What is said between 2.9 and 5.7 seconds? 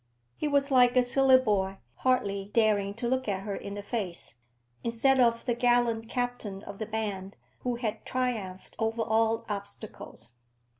to look her in the face, instead of the